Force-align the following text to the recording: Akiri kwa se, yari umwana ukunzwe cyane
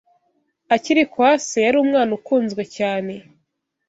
Akiri 0.75 1.03
kwa 1.11 1.31
se, 1.45 1.57
yari 1.65 1.77
umwana 1.83 2.11
ukunzwe 2.17 2.63
cyane 2.77 3.13